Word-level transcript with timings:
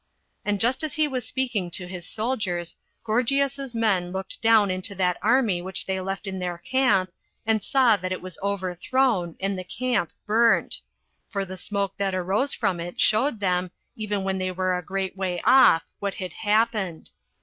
And 0.43 0.59
just 0.59 0.81
as 0.83 0.95
he 0.95 1.07
was 1.07 1.27
speaking 1.27 1.69
to 1.69 1.85
his 1.87 2.07
soldiers, 2.09 2.75
Gorgias's 3.03 3.75
men 3.75 4.11
looked 4.11 4.41
down 4.41 4.71
into 4.71 4.95
that 4.95 5.19
army 5.21 5.61
which 5.61 5.85
they 5.85 6.01
left 6.01 6.25
in 6.25 6.39
their 6.39 6.57
camp, 6.57 7.11
and 7.45 7.61
saw 7.61 7.97
that 7.97 8.11
it 8.11 8.19
was 8.19 8.39
overthrown, 8.41 9.35
and 9.39 9.59
the 9.59 9.63
camp 9.63 10.11
burnt; 10.25 10.81
for 11.29 11.45
the 11.45 11.55
smoke 11.55 11.97
that 11.97 12.15
arose 12.15 12.51
from 12.55 12.79
it 12.79 12.99
showed 12.99 13.41
them, 13.41 13.69
even 13.95 14.23
when 14.23 14.39
they 14.39 14.49
were 14.49 14.75
a 14.75 14.81
great 14.81 15.15
way 15.15 15.39
off, 15.45 15.83
what 15.99 16.15
had 16.15 16.33
happened. 16.33 17.11